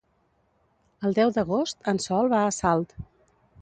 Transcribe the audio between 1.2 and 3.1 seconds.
d'agost en Sol va a Salt.